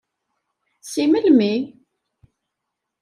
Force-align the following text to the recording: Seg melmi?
Seg 0.91 1.05
melmi? 1.11 1.53